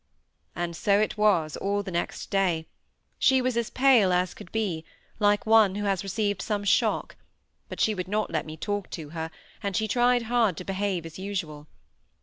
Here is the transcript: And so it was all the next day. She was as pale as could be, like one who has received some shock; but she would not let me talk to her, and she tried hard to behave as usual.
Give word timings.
And 0.55 0.75
so 0.75 0.99
it 0.99 1.15
was 1.15 1.55
all 1.57 1.83
the 1.83 1.91
next 1.91 2.31
day. 2.31 2.65
She 3.19 3.39
was 3.39 3.55
as 3.55 3.69
pale 3.69 4.11
as 4.11 4.33
could 4.33 4.51
be, 4.51 4.83
like 5.19 5.45
one 5.45 5.75
who 5.75 5.83
has 5.85 6.01
received 6.03 6.41
some 6.41 6.63
shock; 6.63 7.15
but 7.69 7.79
she 7.79 7.93
would 7.93 8.07
not 8.07 8.31
let 8.31 8.47
me 8.47 8.57
talk 8.57 8.89
to 8.97 9.09
her, 9.09 9.29
and 9.61 9.75
she 9.75 9.87
tried 9.87 10.23
hard 10.23 10.57
to 10.57 10.63
behave 10.65 11.05
as 11.05 11.19
usual. 11.19 11.67